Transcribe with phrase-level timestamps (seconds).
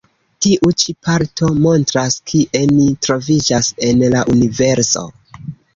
[0.43, 5.11] Tiu ĉi parto montras kie ni troviĝas en la Universo.